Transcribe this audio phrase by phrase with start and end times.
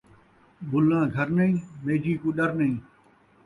[0.71, 2.75] ملّاں گھر نئیں، میجی کوں ݙر نئیں